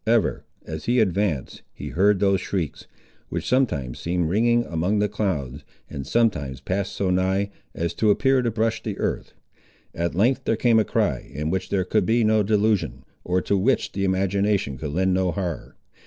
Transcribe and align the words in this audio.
Ever 0.07 0.45
as 0.65 0.85
he 0.85 0.99
advanced 0.99 1.61
he 1.75 1.89
heard 1.89 2.19
those 2.19 2.41
shrieks, 2.41 2.87
which 3.29 3.47
sometimes 3.47 3.99
seemed 3.99 4.29
ringing 4.29 4.65
among 4.65 4.97
the 4.97 5.07
clouds, 5.07 5.63
and 5.91 6.07
sometimes 6.07 6.59
passed 6.59 6.93
so 6.93 7.11
nigh, 7.11 7.51
as 7.75 7.93
to 7.93 8.09
appear 8.09 8.41
to 8.41 8.49
brush 8.49 8.81
the 8.81 8.97
earth. 8.97 9.35
At 9.93 10.15
length 10.15 10.45
there 10.45 10.55
came 10.55 10.79
a 10.79 10.83
cry, 10.83 11.29
in 11.31 11.51
which 11.51 11.69
there 11.69 11.85
could 11.85 12.07
be 12.07 12.23
no 12.23 12.41
delusion, 12.41 13.03
or 13.23 13.41
to 13.43 13.55
which 13.55 13.91
the 13.91 14.03
imagination 14.03 14.79
could 14.79 14.89
lend 14.91 15.13
no 15.13 15.33
horror. 15.33 15.75